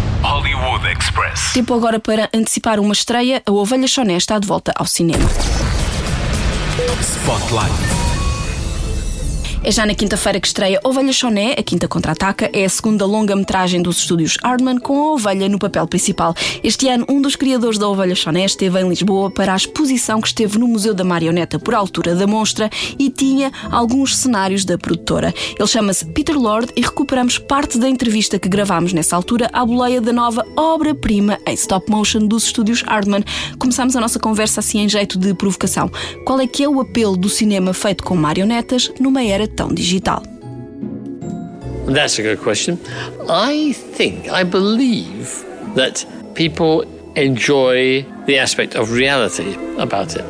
Express. 1.11 1.53
Tempo 1.53 1.73
agora 1.73 1.99
para 1.99 2.29
antecipar 2.33 2.79
uma 2.79 2.93
estreia, 2.93 3.43
a 3.45 3.51
Ovelha 3.51 3.87
Choné 3.87 4.15
está 4.15 4.39
de 4.39 4.47
volta 4.47 4.71
ao 4.75 4.85
cinema. 4.85 5.29
Spotlight. 7.01 8.00
É 9.63 9.69
já 9.69 9.85
na 9.85 9.93
quinta-feira 9.93 10.39
que 10.39 10.47
estreia 10.47 10.79
Ovelha 10.83 11.13
Choné, 11.13 11.53
a 11.55 11.61
quinta 11.61 11.87
contra-ataca, 11.87 12.49
é 12.51 12.65
a 12.65 12.69
segunda 12.69 13.05
longa-metragem 13.05 13.79
dos 13.79 13.99
estúdios 13.99 14.35
Hardman 14.43 14.79
com 14.79 14.99
a 14.99 15.11
ovelha 15.13 15.47
no 15.47 15.59
papel 15.59 15.85
principal. 15.85 16.33
Este 16.63 16.87
ano, 16.87 17.05
um 17.07 17.21
dos 17.21 17.35
criadores 17.35 17.77
da 17.77 17.87
Ovelha 17.87 18.15
Choné 18.15 18.43
esteve 18.43 18.79
em 18.79 18.89
Lisboa 18.89 19.29
para 19.29 19.53
a 19.53 19.55
exposição 19.55 20.19
que 20.19 20.29
esteve 20.29 20.57
no 20.57 20.67
Museu 20.67 20.95
da 20.95 21.03
Marioneta 21.03 21.59
por 21.59 21.75
altura 21.75 22.15
da 22.15 22.25
monstra 22.25 22.71
e 22.97 23.11
tinha 23.11 23.51
alguns 23.69 24.17
cenários 24.17 24.65
da 24.65 24.79
produtora. 24.79 25.31
Ele 25.55 25.67
chama-se 25.67 26.05
Peter 26.05 26.35
Lord 26.35 26.73
e 26.75 26.81
recuperamos 26.81 27.37
parte 27.37 27.77
da 27.77 27.87
entrevista 27.87 28.39
que 28.39 28.49
gravámos 28.49 28.93
nessa 28.93 29.15
altura 29.15 29.47
à 29.53 29.63
boleia 29.63 30.01
da 30.01 30.11
nova 30.11 30.43
obra-prima 30.57 31.37
em 31.45 31.53
stop 31.53 31.87
motion 31.87 32.25
dos 32.25 32.45
estúdios 32.45 32.81
Hardman. 32.81 33.23
Começámos 33.59 33.95
a 33.95 34.01
nossa 34.01 34.17
conversa 34.17 34.59
assim 34.59 34.79
em 34.79 34.89
jeito 34.89 35.19
de 35.19 35.35
provocação. 35.35 35.87
Qual 36.25 36.39
é 36.39 36.47
que 36.47 36.63
é 36.63 36.67
o 36.67 36.81
apelo 36.81 37.15
do 37.15 37.29
cinema 37.29 37.75
feito 37.75 38.03
com 38.03 38.15
marionetas 38.15 38.91
numa 38.99 39.23
era 39.23 39.50
digital? 39.55 40.23
That's 41.93 42.19
a 42.19 42.21
good 42.21 42.39
question. 42.39 42.79
I 43.29 43.73
think, 43.73 44.29
I 44.29 44.43
believe 44.43 45.43
that 45.75 46.05
people 46.35 46.83
enjoy 47.15 48.03
the 48.25 48.37
aspect 48.37 48.75
of 48.75 48.91
reality 48.91 49.55
about 49.77 50.15
it. 50.15 50.25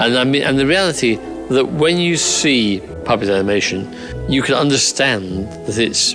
And 0.00 0.18
I 0.18 0.24
mean, 0.24 0.42
and 0.42 0.58
the 0.58 0.66
reality 0.66 1.16
that 1.50 1.72
when 1.72 1.98
you 1.98 2.16
see 2.16 2.80
puppet 3.04 3.28
animation, 3.28 3.94
you 4.28 4.42
can 4.42 4.54
understand 4.54 5.48
that 5.66 5.78
it's 5.78 6.14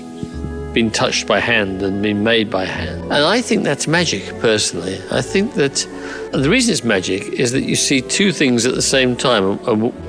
been 0.74 0.92
touched 0.92 1.28
by 1.28 1.40
hand 1.40 1.82
and 1.82 2.02
been 2.02 2.24
made 2.24 2.50
by 2.50 2.66
hand. 2.66 3.02
And 3.04 3.14
I 3.14 3.42
think 3.42 3.64
that's 3.64 3.88
magic, 3.88 4.24
personally. 4.40 5.00
I 5.12 5.22
think 5.22 5.54
that 5.56 5.88
the 6.32 6.50
reason 6.50 6.72
it's 6.72 6.84
magic 6.84 7.24
is 7.24 7.52
that 7.52 7.64
you 7.64 7.76
see 7.76 8.02
two 8.02 8.32
things 8.32 8.66
at 8.66 8.76
the 8.76 8.82
same 8.82 9.16
time. 9.16 9.60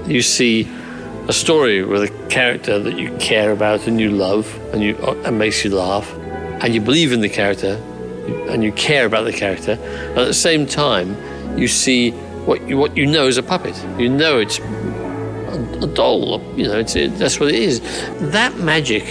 You 0.07 0.23
see 0.23 0.69
a 1.29 1.33
story 1.33 1.85
with 1.85 2.03
a 2.03 2.29
character 2.29 2.79
that 2.79 2.99
you 2.99 3.15
care 3.19 3.53
about 3.53 3.87
and 3.87 4.01
you 4.01 4.11
love 4.11 4.59
and 4.73 4.83
you 4.83 4.97
and 5.25 5.39
makes 5.39 5.65
you 5.65 5.75
laugh, 5.75 6.13
and 6.63 6.75
you 6.75 6.81
believe 6.81 7.13
in 7.13 7.21
the 7.21 7.29
character 7.29 7.81
and 8.49 8.63
you 8.63 8.73
care 8.73 9.07
about 9.07 9.25
the 9.25 9.33
character. 9.33 9.73
And 9.73 10.19
at 10.19 10.27
the 10.27 10.35
same 10.35 10.67
time, 10.67 11.17
you 11.59 11.69
see 11.69 12.11
what 12.47 12.67
you 12.69 12.77
what 12.77 12.97
you 12.97 13.07
know 13.07 13.27
is 13.27 13.37
a 13.37 13.43
puppet. 13.43 13.77
You 13.99 14.09
know 14.09 14.39
it's 14.39 14.59
a, 14.59 15.79
a 15.83 15.87
doll. 15.87 16.43
You 16.57 16.69
know, 16.69 16.79
it's, 16.79 16.97
it, 16.97 17.17
that's 17.19 17.39
what 17.39 17.51
it 17.51 17.57
is. 17.57 17.81
That 18.33 18.57
magic 18.57 19.05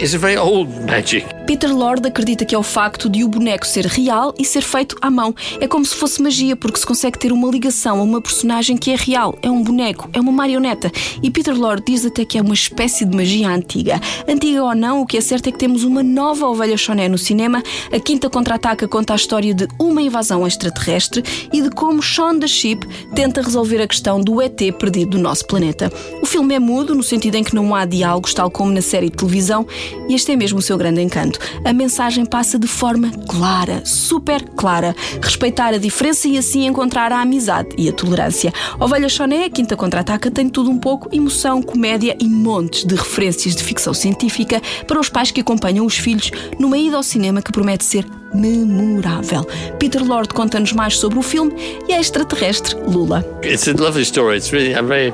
is 0.00 0.14
a 0.14 0.18
very 0.18 0.36
old 0.36 0.68
magic. 0.84 1.24
Peter 1.50 1.76
Lord 1.76 2.06
acredita 2.06 2.44
que 2.44 2.54
é 2.54 2.58
o 2.58 2.62
facto 2.62 3.10
de 3.10 3.24
o 3.24 3.28
boneco 3.28 3.66
ser 3.66 3.84
real 3.84 4.32
e 4.38 4.44
ser 4.44 4.62
feito 4.62 4.96
à 5.00 5.10
mão. 5.10 5.34
É 5.60 5.66
como 5.66 5.84
se 5.84 5.96
fosse 5.96 6.22
magia, 6.22 6.54
porque 6.54 6.78
se 6.78 6.86
consegue 6.86 7.18
ter 7.18 7.32
uma 7.32 7.50
ligação 7.50 7.98
a 7.98 8.04
uma 8.04 8.20
personagem 8.20 8.76
que 8.76 8.92
é 8.92 8.94
real, 8.94 9.36
é 9.42 9.50
um 9.50 9.60
boneco, 9.60 10.08
é 10.12 10.20
uma 10.20 10.30
marioneta. 10.30 10.92
E 11.20 11.28
Peter 11.28 11.58
Lord 11.58 11.82
diz 11.84 12.06
até 12.06 12.24
que 12.24 12.38
é 12.38 12.40
uma 12.40 12.54
espécie 12.54 13.04
de 13.04 13.16
magia 13.16 13.48
antiga. 13.48 14.00
Antiga 14.28 14.62
ou 14.62 14.76
não, 14.76 15.00
o 15.00 15.06
que 15.06 15.18
é 15.18 15.20
certo 15.20 15.48
é 15.48 15.50
que 15.50 15.58
temos 15.58 15.82
uma 15.82 16.04
nova 16.04 16.46
ovelha 16.46 16.76
choné 16.76 17.08
no 17.08 17.18
cinema. 17.18 17.60
A 17.90 17.98
Quinta 17.98 18.30
Contra-Ataca 18.30 18.86
conta 18.86 19.12
a 19.12 19.16
história 19.16 19.52
de 19.52 19.66
uma 19.76 20.00
invasão 20.00 20.46
extraterrestre 20.46 21.24
e 21.52 21.60
de 21.62 21.70
como 21.70 22.00
Shaun 22.00 22.38
the 22.38 22.46
Sheep 22.46 22.86
tenta 23.12 23.42
resolver 23.42 23.82
a 23.82 23.88
questão 23.88 24.20
do 24.20 24.40
ET 24.40 24.60
perdido 24.78 25.10
do 25.10 25.18
nosso 25.18 25.44
planeta. 25.48 25.92
O 26.22 26.26
filme 26.26 26.54
é 26.54 26.60
mudo, 26.60 26.94
no 26.94 27.02
sentido 27.02 27.34
em 27.34 27.42
que 27.42 27.56
não 27.56 27.74
há 27.74 27.84
diálogos, 27.84 28.34
tal 28.34 28.52
como 28.52 28.70
na 28.70 28.80
série 28.80 29.10
de 29.10 29.16
televisão, 29.16 29.66
e 30.08 30.14
este 30.14 30.30
é 30.30 30.36
mesmo 30.36 30.60
o 30.60 30.62
seu 30.62 30.78
grande 30.78 31.02
encanto 31.02 31.39
a 31.64 31.72
mensagem 31.72 32.24
passa 32.24 32.58
de 32.58 32.66
forma 32.66 33.10
clara, 33.28 33.82
super 33.84 34.42
clara. 34.50 34.94
Respeitar 35.22 35.74
a 35.74 35.78
diferença 35.78 36.28
e 36.28 36.38
assim 36.38 36.66
encontrar 36.66 37.12
a 37.12 37.20
amizade 37.20 37.68
e 37.76 37.88
a 37.88 37.92
tolerância. 37.92 38.52
Ovelha 38.78 39.08
Choné, 39.08 39.44
a 39.44 39.50
quinta 39.50 39.76
contra-ataca, 39.76 40.30
tem 40.30 40.48
tudo 40.48 40.70
um 40.70 40.78
pouco: 40.78 41.08
emoção, 41.14 41.62
comédia 41.62 42.16
e 42.20 42.28
montes 42.28 42.84
de 42.84 42.94
referências 42.94 43.54
de 43.54 43.62
ficção 43.62 43.94
científica 43.94 44.60
para 44.86 45.00
os 45.00 45.08
pais 45.08 45.30
que 45.30 45.40
acompanham 45.40 45.86
os 45.86 45.96
filhos 45.96 46.30
numa 46.58 46.78
ida 46.78 46.96
ao 46.96 47.02
cinema 47.02 47.42
que 47.42 47.52
promete 47.52 47.84
ser 47.84 48.06
memorável. 48.34 49.44
Peter 49.78 50.04
Lord 50.04 50.28
conta-nos 50.32 50.72
mais 50.72 50.96
sobre 50.96 51.18
o 51.18 51.22
filme 51.22 51.52
e 51.88 51.92
a 51.92 52.00
extraterrestre 52.00 52.76
Lula. 52.86 53.24
It's 53.42 53.68
a 53.68 53.72
lovely 53.72 54.02
story. 54.02 54.36
It's 54.36 54.52
really, 54.52 54.72
I'm 54.72 54.86
very 54.86 55.12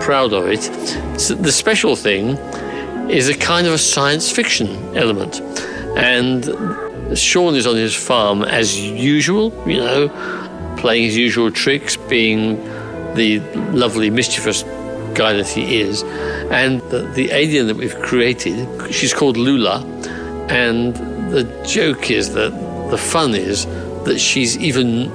proud 0.00 0.34
of 0.34 0.50
it. 0.50 0.70
the 1.42 1.52
special 1.52 1.96
thing 1.96 2.36
is 3.10 3.28
a 3.28 3.36
kind 3.36 3.66
of 3.66 3.72
a 3.72 3.78
science 3.78 4.30
fiction 4.30 4.68
element. 4.96 5.40
And 5.96 6.44
Sean 7.18 7.54
is 7.54 7.66
on 7.66 7.76
his 7.76 7.94
farm 7.94 8.42
as 8.42 8.78
usual, 8.78 9.52
you 9.68 9.76
know, 9.76 10.08
playing 10.78 11.04
his 11.04 11.16
usual 11.16 11.50
tricks, 11.50 11.96
being 11.96 12.56
the 13.14 13.40
lovely, 13.72 14.10
mischievous 14.10 14.62
guy 15.14 15.34
that 15.34 15.48
he 15.48 15.80
is. 15.80 16.02
And 16.50 16.80
the, 16.90 17.02
the 17.14 17.30
alien 17.30 17.66
that 17.66 17.76
we've 17.76 17.98
created, 18.00 18.66
she's 18.92 19.12
called 19.12 19.36
Lula. 19.36 19.84
And 20.48 20.94
the 21.30 21.44
joke 21.66 22.10
is 22.10 22.34
that 22.34 22.50
the 22.90 22.98
fun 22.98 23.34
is 23.34 23.66
that 24.04 24.18
she's 24.18 24.56
even 24.58 25.10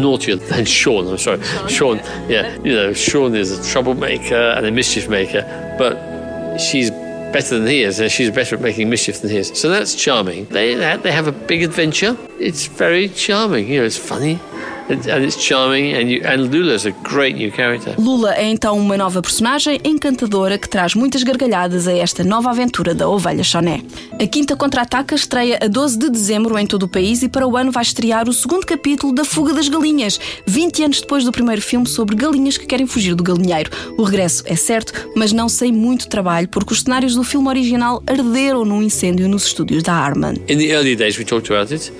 naughtier 0.00 0.36
than 0.36 0.64
Sean. 0.64 1.08
I'm 1.08 1.18
sorry, 1.18 1.42
Sean. 1.68 1.98
Yeah, 2.28 2.56
you 2.62 2.72
know, 2.72 2.92
Sean 2.92 3.34
is 3.34 3.56
a 3.58 3.70
troublemaker 3.70 4.34
and 4.34 4.66
a 4.66 4.70
mischief 4.70 5.08
maker, 5.08 5.42
but 5.78 6.58
she's 6.58 6.90
better 7.32 7.58
than 7.58 7.66
he 7.66 7.82
is, 7.82 8.00
and 8.00 8.10
she's 8.10 8.30
better 8.30 8.56
at 8.56 8.62
making 8.62 8.88
mischief 8.88 9.20
than 9.20 9.30
he 9.30 9.38
is. 9.38 9.48
So 9.54 9.68
that's 9.68 9.94
charming. 9.94 10.46
They 10.46 10.74
they 10.74 11.12
have 11.12 11.26
a 11.26 11.32
big 11.32 11.62
adventure. 11.62 12.16
It's 12.38 12.66
very 12.66 13.08
charming. 13.08 13.68
You 13.68 13.80
know, 13.80 13.86
it's 13.86 13.98
funny. 13.98 14.40
And 14.88 15.24
it's 15.24 15.36
charming, 15.36 15.94
and, 15.94 16.08
you, 16.08 16.22
and 16.24 16.48
Lula's 16.52 16.86
a 16.86 16.92
great 17.02 17.36
new 17.36 17.50
character. 17.50 17.94
Lula 17.98 18.34
é 18.36 18.48
então 18.48 18.78
uma 18.78 18.96
nova 18.96 19.20
personagem 19.20 19.80
encantadora 19.84 20.56
que 20.56 20.68
traz 20.68 20.94
muitas 20.94 21.24
gargalhadas 21.24 21.88
a 21.88 21.92
esta 21.92 22.22
nova 22.22 22.50
aventura 22.50 22.94
da 22.94 23.08
ovelha 23.08 23.42
Choné. 23.42 23.82
A 24.12 24.26
quinta 24.28 24.54
contra-ataca 24.54 25.16
estreia 25.16 25.58
a 25.60 25.66
12 25.66 25.98
de 25.98 26.08
dezembro 26.08 26.56
em 26.56 26.66
todo 26.66 26.84
o 26.84 26.88
país 26.88 27.22
e 27.24 27.28
para 27.28 27.48
o 27.48 27.56
ano 27.56 27.72
vai 27.72 27.82
estrear 27.82 28.28
o 28.28 28.32
segundo 28.32 28.64
capítulo 28.64 29.12
da 29.12 29.24
Fuga 29.24 29.52
das 29.52 29.68
Galinhas, 29.68 30.20
20 30.46 30.84
anos 30.84 31.00
depois 31.00 31.24
do 31.24 31.32
primeiro 31.32 31.60
filme 31.60 31.88
sobre 31.88 32.14
galinhas 32.14 32.56
que 32.56 32.66
querem 32.66 32.86
fugir 32.86 33.16
do 33.16 33.24
galinheiro. 33.24 33.70
O 33.98 34.04
regresso 34.04 34.44
é 34.46 34.54
certo, 34.54 34.92
mas 35.16 35.32
não 35.32 35.48
sem 35.48 35.72
muito 35.72 36.08
trabalho, 36.08 36.48
porque 36.48 36.72
os 36.72 36.82
cenários 36.82 37.16
do 37.16 37.24
filme 37.24 37.48
original 37.48 38.02
arderam 38.06 38.64
num 38.64 38.82
incêndio 38.82 39.28
nos 39.28 39.46
estúdios 39.46 39.82
da 39.82 39.94
Harman. 39.94 40.34
In 40.48 40.58
the 40.58 40.72
early 40.72 40.94
days 40.94 41.18
we 41.18 41.24
talked 41.24 41.52
about 41.52 41.74
it. 41.74 41.92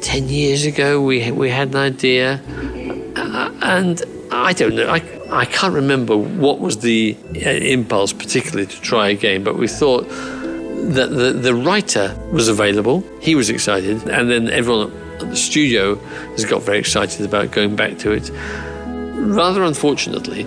10 0.00 0.28
years 0.28 0.64
ago 0.64 1.00
we, 1.00 1.30
we 1.32 1.50
had 1.50 1.68
an 1.68 1.76
idea. 1.76 2.40
Uh, 3.16 3.52
and 3.62 4.02
I 4.30 4.52
don't 4.52 4.74
know 4.74 4.88
I, 4.88 5.02
I 5.30 5.44
can't 5.44 5.74
remember 5.74 6.16
what 6.16 6.60
was 6.60 6.78
the 6.78 7.16
uh, 7.34 7.50
impulse 7.50 8.12
particularly 8.12 8.66
to 8.66 8.80
try 8.80 9.08
again 9.08 9.42
but 9.42 9.56
we 9.56 9.68
thought 9.68 10.08
that 10.08 11.10
the, 11.10 11.32
the 11.32 11.54
writer 11.54 12.16
was 12.32 12.48
available 12.48 13.02
he 13.20 13.34
was 13.34 13.50
excited 13.50 14.08
and 14.08 14.30
then 14.30 14.48
everyone 14.50 14.92
at 15.20 15.30
the 15.30 15.36
studio 15.36 15.96
has 16.36 16.44
got 16.44 16.62
very 16.62 16.78
excited 16.78 17.26
about 17.26 17.50
going 17.50 17.74
back 17.74 17.98
to 17.98 18.12
it. 18.12 18.30
Rather 19.16 19.64
unfortunately 19.64 20.44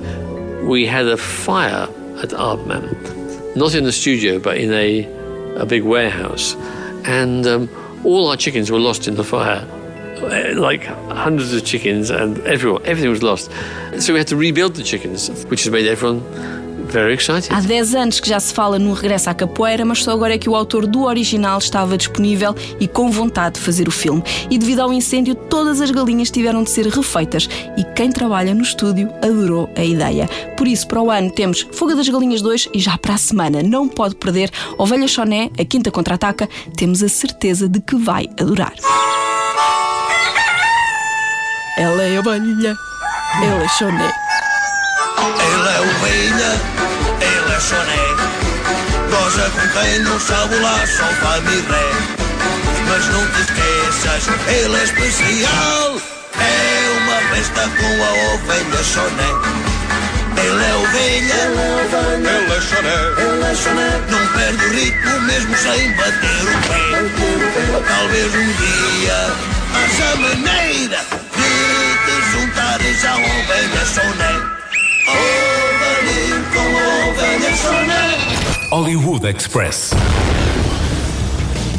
we 0.64 0.86
had 0.86 1.08
a 1.08 1.18
fire 1.18 1.88
at 2.24 2.30
Aardman 2.30 3.56
not 3.56 3.76
in 3.76 3.84
the 3.84 3.92
studio 3.92 4.40
but 4.40 4.58
in 4.58 4.72
a, 4.72 5.04
a 5.56 5.66
big 5.66 5.84
warehouse. 5.84 6.56
And 7.04 7.48
um, 7.48 7.68
all 8.04 8.30
our 8.30 8.38
chickens 8.38 8.72
were 8.72 8.80
lost 8.80 9.08
in 9.08 9.16
the 9.16 9.24
fire. 9.24 9.66
Like 10.56 10.84
hundreds 10.84 11.52
of 11.54 11.66
chickens, 11.66 12.12
and 12.12 12.38
everyone, 12.42 12.86
everything 12.86 13.10
was 13.10 13.24
lost. 13.24 13.52
So 14.00 14.14
we 14.14 14.20
had 14.20 14.28
to 14.28 14.36
rebuild 14.36 14.76
the 14.76 14.84
chickens, 14.84 15.30
which 15.46 15.64
has 15.64 15.72
made 15.72 15.88
everyone. 15.88 16.22
Há 17.54 17.62
10 17.62 17.96
anos 17.96 18.20
que 18.20 18.28
já 18.30 18.40
se 18.40 18.54
fala 18.54 18.78
num 18.78 18.94
regresso 18.94 19.30
à 19.30 19.34
capoeira, 19.34 19.86
mas 19.86 20.04
só 20.04 20.12
agora 20.12 20.34
é 20.36 20.38
que 20.38 20.50
o 20.50 20.56
autor 20.56 20.86
do 20.86 21.04
original 21.04 21.58
estava 21.58 21.98
disponível 21.98 22.56
e 22.80 22.88
com 22.88 23.10
vontade 23.10 23.56
de 23.56 23.62
fazer 23.62 23.88
o 23.88 23.92
filme. 23.92 24.24
E 24.50 24.58
devido 24.58 24.82
ao 24.82 24.92
incêndio, 24.92 25.36
todas 25.36 25.82
as 25.82 25.92
galinhas 25.92 26.30
tiveram 26.30 26.64
de 26.64 26.70
ser 26.70 26.88
refeitas 26.88 27.50
e 27.78 27.84
quem 27.96 28.12
trabalha 28.12 28.54
no 28.54 28.62
estúdio 28.62 29.10
adorou 29.22 29.70
a 29.76 29.84
ideia. 29.84 30.30
Por 30.58 30.68
isso, 30.68 30.88
para 30.88 31.02
o 31.02 31.10
ano 31.10 31.32
temos 31.32 31.66
Fuga 31.72 31.96
das 31.96 32.08
Galinhas 32.08 32.42
2 32.42 32.70
e 32.74 32.80
já 32.80 32.98
para 32.98 33.16
a 33.16 33.18
semana 33.18 33.64
não 33.64 33.88
pode 33.88 34.16
perder 34.16 34.52
Ovelha 34.78 35.08
Choné, 35.08 35.50
a 35.60 35.66
quinta 35.66 35.90
contra-ataca, 35.92 36.48
temos 36.76 37.02
a 37.02 37.10
certeza 37.10 37.68
de 37.68 37.80
que 37.80 37.96
vai 37.96 38.28
adorar. 38.40 38.74
Ela 41.78 42.04
é 42.04 42.20
ovelha, 42.20 42.76
ela 43.42 43.64
é 43.64 43.68
choné. 43.70 44.14
Ela 45.18 45.72
é 45.72 45.80
ovelha, 45.80 46.81
com 49.52 49.80
quem 49.80 50.00
não 50.00 50.20
sabe 50.20 50.56
lá, 50.56 50.86
só 50.88 51.06
fá 51.22 51.40
mi 51.42 51.62
ré. 51.62 51.92
Mas 52.88 53.06
não 53.08 53.26
te 53.32 53.42
esqueças, 53.42 54.28
ela 54.48 54.80
é 54.80 54.84
especial. 54.84 56.02
É 56.40 56.90
uma 56.98 57.20
festa 57.36 57.70
com 57.78 58.04
a 58.04 58.12
ovelha 58.34 58.84
choné 58.84 59.32
Ela 60.38 60.64
é 60.64 60.76
ovelha, 60.76 61.34
ela 61.34 61.72
é 62.28 62.58
é 63.48 63.56
choné, 63.56 63.90
Não 64.10 64.24
perde 64.28 64.66
o 64.66 64.70
ritmo 64.72 65.22
mesmo 65.22 65.56
sem 65.58 65.92
bater 65.96 66.42
o 66.44 66.56
pé. 66.68 66.80
Talvez 67.88 68.34
um 68.34 68.54
dia 68.54 69.20
haja 69.76 70.16
maneira 70.16 71.00
de 71.36 71.52
te 72.06 72.16
juntares 72.32 72.81
Hollywood 78.72 79.26
Express. 79.26 80.21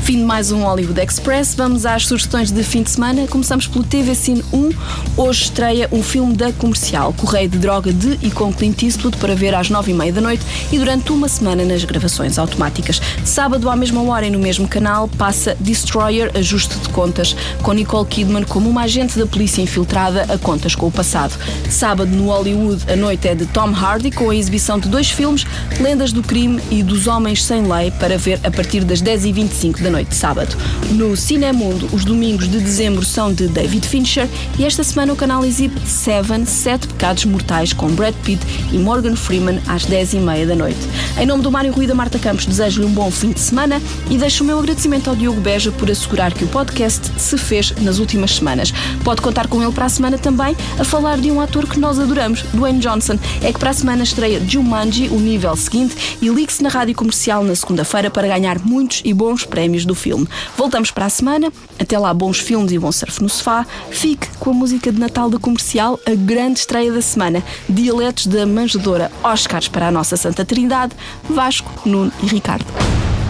Fim 0.02 0.16
de 0.16 0.24
mais 0.24 0.50
um 0.50 0.64
Hollywood 0.64 1.00
Express. 1.00 1.54
Vamos 1.54 1.86
às 1.86 2.06
sugestões 2.08 2.50
de 2.50 2.64
fim 2.64 2.82
de 2.82 2.90
semana. 2.90 3.24
Começamos 3.28 3.68
pelo 3.68 3.84
TV 3.84 4.16
Cine 4.16 4.44
1. 4.52 4.70
Hoje 5.16 5.44
estreia 5.44 5.88
um 5.92 6.02
filme 6.02 6.34
da 6.34 6.52
comercial, 6.52 7.12
Correio 7.12 7.48
de 7.48 7.58
Droga 7.58 7.92
de 7.92 8.18
e 8.20 8.28
com 8.28 8.52
Clint 8.52 8.82
Eastwood, 8.82 9.16
para 9.18 9.36
ver 9.36 9.54
às 9.54 9.70
nove 9.70 9.92
e 9.92 9.94
meia 9.94 10.12
da 10.12 10.20
noite 10.20 10.44
e 10.72 10.78
durante 10.78 11.12
uma 11.12 11.28
semana 11.28 11.64
nas 11.64 11.84
gravações 11.84 12.36
automáticas. 12.36 13.00
Sábado, 13.24 13.70
à 13.70 13.76
mesma 13.76 14.02
hora 14.02 14.26
e 14.26 14.30
no 14.30 14.40
mesmo 14.40 14.66
canal, 14.66 15.06
passa 15.06 15.56
Destroyer 15.60 16.32
Ajuste 16.36 16.76
de 16.80 16.88
Contas, 16.88 17.36
com 17.62 17.72
Nicole 17.72 18.06
Kidman 18.06 18.42
como 18.42 18.68
uma 18.68 18.82
agente 18.82 19.16
da 19.16 19.24
polícia 19.24 19.62
infiltrada 19.62 20.26
a 20.28 20.36
contas 20.36 20.74
com 20.74 20.88
o 20.88 20.92
passado. 20.92 21.38
Sábado, 21.70 22.10
no 22.10 22.26
Hollywood, 22.26 22.90
a 22.92 22.96
noite 22.96 23.28
é 23.28 23.36
de 23.36 23.46
Tom 23.46 23.70
Hardy, 23.72 24.10
com 24.10 24.30
a 24.30 24.34
exibição 24.34 24.80
de 24.80 24.88
dois 24.88 25.08
filmes, 25.10 25.46
Lendas 25.80 26.10
do 26.10 26.24
Crime 26.24 26.60
e 26.72 26.82
Dos 26.82 27.06
Homens 27.06 27.44
Sem 27.44 27.72
Lei, 27.72 27.92
para 27.92 28.18
ver 28.18 28.40
a 28.42 28.50
partir 28.50 28.82
das 28.82 29.00
10h25 29.00 29.80
da 29.80 29.91
noite 29.92 30.08
de 30.08 30.16
sábado. 30.16 30.56
No 30.92 31.16
Cinemundo, 31.16 31.88
os 31.92 32.04
domingos 32.04 32.48
de 32.48 32.58
dezembro 32.58 33.04
são 33.04 33.32
de 33.32 33.46
David 33.46 33.86
Fincher 33.86 34.28
e 34.58 34.64
esta 34.64 34.82
semana 34.82 35.12
o 35.12 35.16
canal 35.16 35.44
exibe 35.44 35.78
Seven, 35.86 36.46
Sete 36.46 36.88
Pecados 36.88 37.24
Mortais 37.26 37.72
com 37.72 37.88
Brad 37.90 38.14
Pitt 38.24 38.42
e 38.72 38.78
Morgan 38.78 39.14
Freeman 39.14 39.60
às 39.68 39.86
10h30 39.86 40.46
da 40.46 40.56
noite. 40.56 40.78
Em 41.18 41.26
nome 41.26 41.42
do 41.42 41.50
Mário 41.50 41.72
Rui 41.72 41.86
da 41.86 41.94
Marta 41.94 42.18
Campos, 42.18 42.46
desejo-lhe 42.46 42.86
um 42.86 42.92
bom 42.92 43.10
fim 43.10 43.32
de 43.32 43.40
semana 43.40 43.80
e 44.10 44.16
deixo 44.16 44.42
o 44.42 44.46
meu 44.46 44.58
agradecimento 44.58 45.10
ao 45.10 45.16
Diogo 45.16 45.40
Beja 45.40 45.70
por 45.72 45.90
assegurar 45.90 46.32
que 46.32 46.44
o 46.44 46.48
podcast 46.48 47.12
se 47.18 47.36
fez 47.36 47.72
nas 47.82 47.98
últimas 47.98 48.34
semanas. 48.34 48.72
Pode 49.04 49.20
contar 49.20 49.46
com 49.46 49.62
ele 49.62 49.72
para 49.72 49.84
a 49.84 49.90
semana 49.90 50.16
também 50.16 50.56
a 50.78 50.84
falar 50.84 51.18
de 51.18 51.30
um 51.30 51.40
ator 51.40 51.66
que 51.68 51.78
nós 51.78 51.98
adoramos, 51.98 52.42
Dwayne 52.54 52.78
Johnson. 52.78 53.18
É 53.42 53.52
que 53.52 53.58
para 53.58 53.70
a 53.70 53.74
semana 53.74 54.02
estreia 54.02 54.40
Jumanji, 54.40 55.08
o 55.08 55.20
nível 55.20 55.54
seguinte, 55.54 56.16
e 56.22 56.28
ligue-se 56.28 56.62
na 56.62 56.68
rádio 56.68 56.94
comercial 56.94 57.44
na 57.44 57.54
segunda-feira 57.54 58.10
para 58.10 58.28
ganhar 58.28 58.58
muitos 58.60 59.02
e 59.04 59.12
bons 59.12 59.44
prémios 59.44 59.81
do 59.84 59.94
filme. 59.94 60.28
Voltamos 60.56 60.90
para 60.90 61.06
a 61.06 61.10
semana. 61.10 61.52
Até 61.78 61.98
lá, 61.98 62.12
bons 62.12 62.38
filmes 62.38 62.72
e 62.72 62.78
bom 62.78 62.92
surf 62.92 63.22
no 63.22 63.28
sofá. 63.28 63.66
Fique 63.90 64.28
com 64.38 64.50
a 64.50 64.54
música 64.54 64.92
de 64.92 64.98
Natal 64.98 65.28
da 65.30 65.38
comercial, 65.38 65.98
a 66.06 66.14
grande 66.14 66.60
estreia 66.60 66.92
da 66.92 67.02
semana. 67.02 67.42
Dialetos 67.68 68.26
da 68.26 68.46
manjedora 68.46 69.10
Oscars 69.22 69.68
para 69.68 69.88
a 69.88 69.90
nossa 69.90 70.16
Santa 70.16 70.44
Trindade, 70.44 70.94
Vasco, 71.28 71.70
Nuno 71.88 72.12
e 72.22 72.26
Ricardo. 72.26 72.66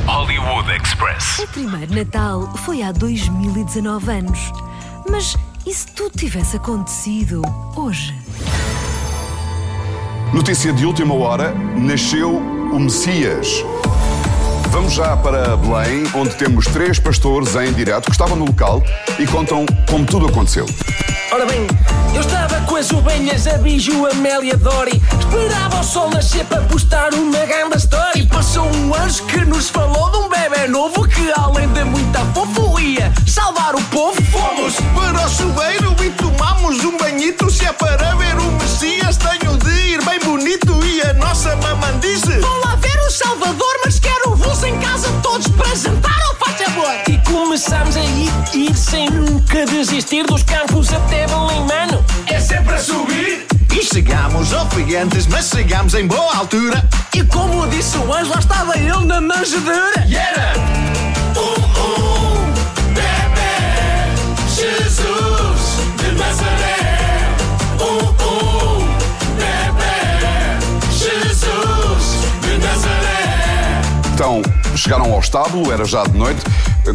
Hollywood 0.06 0.70
Express. 0.70 1.38
O 1.38 1.46
primeiro 1.48 1.94
Natal 1.94 2.52
foi 2.64 2.82
há 2.82 2.90
2019 2.92 4.10
anos. 4.10 4.52
Mas 5.08 5.36
e 5.66 5.72
se 5.72 5.86
tudo 5.86 6.16
tivesse 6.18 6.56
acontecido 6.56 7.42
hoje? 7.76 8.14
Notícia 10.32 10.72
de 10.72 10.84
última 10.84 11.14
hora: 11.14 11.54
nasceu 11.76 12.36
o 12.36 12.78
Messias. 12.80 13.62
Vamos 14.72 14.94
já 14.94 15.14
para 15.18 15.54
Belém, 15.54 16.02
onde 16.14 16.34
temos 16.34 16.64
três 16.64 16.98
pastores 16.98 17.54
em 17.56 17.70
direto 17.74 18.06
que 18.06 18.12
estavam 18.12 18.34
no 18.34 18.46
local 18.46 18.82
e 19.18 19.26
contam 19.26 19.66
como 19.86 20.06
tudo 20.06 20.26
aconteceu. 20.26 20.64
Ora 21.30 21.44
bem, 21.44 21.66
eu 22.14 22.22
estava 22.22 22.58
com 22.62 22.76
as 22.76 22.90
ovelhas, 22.90 23.46
a 23.46 23.58
Biju, 23.58 24.06
a 24.06 24.12
Amélia 24.12 24.56
Dori. 24.56 25.02
Esperava 25.20 25.80
o 25.80 25.84
sol 25.84 26.08
nascer 26.08 26.46
para 26.46 26.62
postar 26.62 27.12
uma 27.12 27.44
ganda 27.44 27.76
story. 27.76 28.20
E 28.20 28.26
passou 28.26 28.64
um 28.64 28.94
anjo 28.94 29.22
que 29.26 29.44
nos 29.44 29.68
falou 29.68 30.10
de 30.10 30.16
um 30.16 30.28
bebê 30.30 30.66
novo 30.66 31.06
que, 31.06 31.30
além 31.36 31.68
de 31.68 31.84
muita 31.84 32.20
fofo, 32.34 32.80
ia 32.80 33.12
salvar 33.26 33.74
o 33.74 33.82
povo. 33.84 34.20
Fomos 34.22 34.74
para 34.94 35.26
o 35.26 35.28
chuveiro 35.28 35.94
e 36.02 36.10
tomamos 36.10 36.82
um 36.82 36.96
banhito. 36.96 37.50
Se 37.50 37.66
é 37.66 37.72
para 37.74 38.14
ver 38.14 38.36
o 38.38 38.61
para 45.62 45.74
jantar, 45.76 46.18
ou 46.30 46.36
faz 46.36 46.60
favor. 46.60 46.94
E 47.08 47.18
começámos 47.18 47.96
a 47.96 48.00
ir, 48.00 48.32
ir 48.54 48.74
sem 48.74 49.08
nunca 49.08 49.64
desistir 49.66 50.26
dos 50.26 50.42
campos 50.42 50.92
até 50.92 51.26
Belém, 51.26 51.60
mano. 51.60 52.04
É 52.26 52.40
sempre 52.40 52.74
a 52.74 52.78
subir. 52.78 53.46
E 53.72 53.82
chegámos 53.82 54.52
oferentes, 54.52 55.26
mas 55.26 55.48
chegámos 55.48 55.94
em 55.94 56.06
boa 56.06 56.36
altura. 56.36 56.86
E 57.14 57.22
como 57.24 57.66
disse 57.68 57.96
o 57.96 58.12
anjo, 58.12 58.30
lá 58.30 58.38
estava 58.38 58.76
ele 58.76 59.04
na 59.06 59.20
manjedoura. 59.20 60.04
E 60.06 60.16
era 60.16 60.52
um, 61.36 61.50
um 61.80 62.52
bebê, 62.92 64.14
Jesus 64.48 65.78
de 65.96 66.12
Nazaré. 66.18 66.81
Chegaram 74.76 75.12
ao 75.12 75.20
estábulo, 75.20 75.72
era 75.72 75.84
já 75.84 76.04
de 76.04 76.16
noite. 76.16 76.40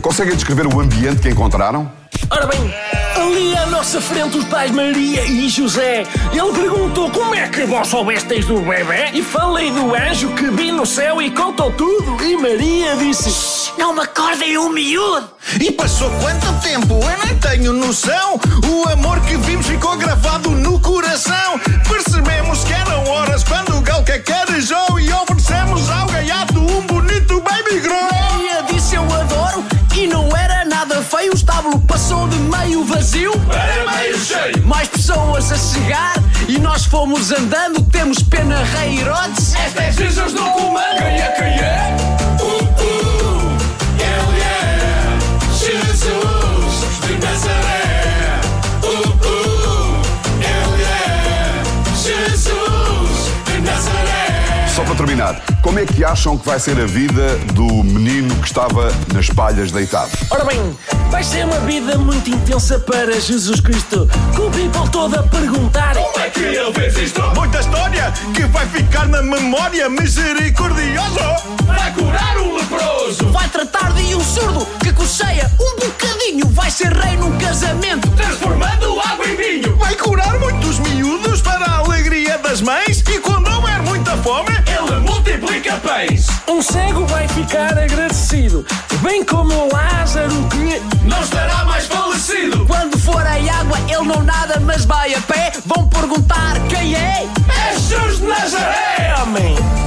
Conseguem 0.02 0.36
descrever 0.36 0.68
o 0.68 0.80
ambiente 0.80 1.22
que 1.22 1.30
encontraram? 1.30 1.90
Ora 2.30 2.46
bem, 2.46 2.74
ali 3.16 3.56
à 3.56 3.66
nossa 3.68 4.02
frente 4.02 4.38
os 4.38 4.46
pais 4.46 4.72
Maria 4.72 5.24
e 5.24 5.48
José. 5.48 6.04
Ele 6.32 6.52
perguntou 6.54 7.10
como 7.12 7.36
é 7.36 7.48
que 7.48 7.66
vós 7.66 7.88
soubesteis 7.88 8.46
do 8.46 8.60
bebê 8.62 9.12
e 9.14 9.22
falei 9.22 9.72
do 9.72 9.96
anjo 9.96 10.30
que 10.34 10.50
vi 10.50 10.72
no 10.72 10.86
céu 10.86 11.22
e 11.22 11.32
contou 11.32 11.72
tudo. 11.72 12.24
E 12.24 12.36
Maria 12.36 12.96
disse: 12.98 13.72
Não 13.78 13.94
me 13.94 14.02
acordem 14.02 14.58
o 14.58 14.70
miúdo. 14.70 15.30
E 15.62 15.72
passou 15.72 16.10
quanto 16.22 16.52
tempo? 16.62 16.96
Eu 16.96 17.26
nem 17.26 17.38
tenho 17.38 17.74
noção. 17.74 18.40
O 18.68 18.90
amor 18.90 19.20
que 19.22 19.38
vimos 19.38 19.66
ficou 19.66 19.96
gravado 19.96 20.50
no 20.52 20.80
coração. 20.80 21.60
Percebemos 21.88 22.64
que 22.64 22.74
eram 22.74 23.08
horas 23.10 23.44
quando 23.44 23.78
o 23.78 23.82
galo 23.82 24.04
cacarejou 24.04 25.00
e 25.00 25.12
oferecemos 25.14 25.27
passou 31.98 32.28
de 32.28 32.38
meio 32.38 32.84
vazio 32.84 33.32
para 33.40 33.92
meio 33.98 34.16
cheio. 34.20 34.68
Mais 34.68 34.88
pessoas 34.88 35.52
a 35.52 35.58
chegar 35.58 36.14
e 36.48 36.60
nós 36.60 36.86
fomos 36.86 37.32
andando. 37.32 37.82
Temos 37.90 38.22
pena, 38.22 38.64
Rei 38.64 39.00
Herodes. 39.00 39.56
Este 39.56 39.80
é 39.80 39.92
Jesus 39.92 40.32
no 40.32 40.44
comando. 40.52 40.98
Quem 40.98 41.20
é, 41.20 41.32
quem 41.32 41.48
é? 41.48 42.27
Terminar, 54.98 55.40
como 55.62 55.78
é 55.80 55.86
que 55.86 56.04
acham 56.04 56.38
que 56.38 56.46
vai 56.46 56.60
ser 56.60 56.80
a 56.82 56.86
vida 56.86 57.38
do 57.54 57.84
menino 57.84 58.34
que 58.38 58.48
estava 58.48 58.92
nas 59.14 59.30
palhas 59.30 59.72
deitado? 59.72 60.10
Ora 60.32 60.44
bem, 60.44 60.76
vai 61.12 61.24
ser 61.24 61.46
uma 61.46 61.60
vida 61.60 61.98
muito 62.00 62.30
intensa 62.30 62.80
para 62.80 63.20
Jesus 63.20 63.62
Cristo. 63.62 64.10
Com 64.36 64.48
o 64.48 64.52
people 64.52 64.90
todo 64.92 65.16
a 65.16 65.24
perguntar: 65.24 65.96
Como 65.96 66.20
é 66.20 66.30
que 66.30 66.40
ele 66.40 66.74
fez 66.74 66.98
isto? 66.98 67.22
Muita 67.36 67.60
história 67.60 68.12
que 68.34 68.44
vai 68.46 68.66
ficar 68.68 69.08
na 69.08 69.22
memória 69.22 69.88
misericordioso. 69.88 71.20
Vai 71.66 71.94
curar 71.94 72.38
um 72.38 72.58
leproso. 72.58 73.17
Um 86.48 86.62
cego 86.62 87.08
vai 87.08 87.28
ficar 87.28 87.76
agradecido, 87.76 88.64
bem 89.02 89.26
como 89.26 89.52
o 89.52 89.74
Lázaro 89.74 90.48
que 90.50 90.80
não 91.08 91.20
estará 91.22 91.66
mais 91.66 91.88
falecido. 91.88 92.68
Quando 92.68 93.00
for 93.00 93.26
a 93.26 93.32
água, 93.32 93.80
ele 93.90 94.04
não 94.04 94.22
nada, 94.22 94.60
mas 94.60 94.86
vai 94.86 95.16
a 95.16 95.22
pé. 95.22 95.54
Vão 95.66 95.90
perguntar 95.90 96.60
quem 96.70 96.94
é? 96.94 97.28
É 97.50 97.80
Jesus 97.80 98.20
de 98.20 98.28
Nazaré, 98.28 99.16
homem. 99.24 99.87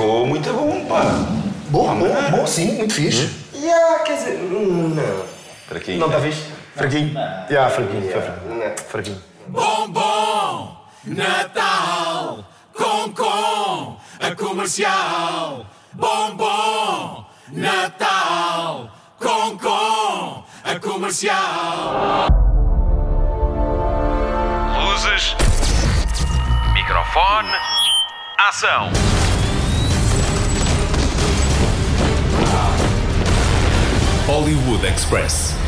Ficou 0.00 0.26
muito 0.26 0.50
bom, 0.52 0.86
pá. 0.86 1.02
Bom, 1.68 1.94
bom, 1.94 2.30
bom, 2.30 2.46
sim, 2.46 2.78
muito 2.78 2.94
fixe. 2.94 3.30
Yeah, 3.54 4.02
quer 4.02 4.16
dizer, 4.16 4.36
hum, 4.40 4.94
não. 4.94 5.24
Fraquinho. 5.68 5.98
Não 5.98 6.06
está 6.06 6.20
fixe? 6.20 6.46
Fraquinho? 6.74 7.12
Já, 7.50 7.68
fraquinho, 7.68 8.10
foi 8.10 8.22
fraquinho. 8.22 8.74
Fraquinho. 8.88 9.22
Bombom, 9.48 10.76
Natal, 11.04 12.44
com 12.72 13.12
com, 13.12 13.96
a 14.20 14.34
comercial. 14.34 15.66
Bombom, 15.92 17.26
Natal, 17.52 18.90
com 19.18 19.58
com, 19.58 20.44
a 20.64 20.80
comercial. 20.80 22.26
Luzes. 24.82 25.36
Microfone. 26.72 27.50
Ação. 28.38 28.90
Hollywood 34.30 34.84
Express. 34.84 35.59